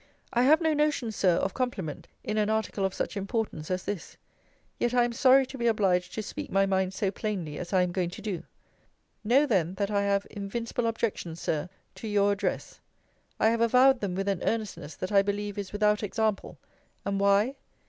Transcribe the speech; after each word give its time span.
I 0.33 0.41
have 0.41 0.61
no 0.61 0.73
notion, 0.73 1.11
Sir, 1.11 1.35
of 1.35 1.53
compliment, 1.53 2.07
in 2.23 2.39
an 2.39 2.49
article 2.49 2.85
of 2.85 2.93
such 2.95 3.15
importance 3.15 3.69
as 3.69 3.83
this: 3.83 4.17
yet 4.79 4.95
I 4.95 5.03
am 5.03 5.13
sorry 5.13 5.45
to 5.45 5.59
be 5.59 5.67
obliged 5.67 6.15
to 6.15 6.23
speak 6.23 6.49
my 6.49 6.65
mind 6.65 6.95
so 6.95 7.11
plainly 7.11 7.59
as 7.59 7.71
I 7.71 7.83
am 7.83 7.91
going 7.91 8.09
to 8.09 8.21
do. 8.23 8.41
Know 9.23 9.45
then, 9.45 9.75
that 9.75 9.91
I 9.91 10.01
have 10.01 10.25
invincible 10.31 10.87
objections, 10.87 11.39
Sir, 11.39 11.69
to 11.93 12.07
your 12.07 12.31
address. 12.31 12.79
I 13.39 13.49
have 13.51 13.61
avowed 13.61 13.99
them 13.99 14.15
with 14.15 14.27
an 14.27 14.41
earnestness 14.41 14.95
that 14.95 15.11
I 15.11 15.21
believe 15.21 15.59
is 15.59 15.71
without 15.71 16.01
example: 16.01 16.57
and 17.05 17.19
why? 17.19 17.57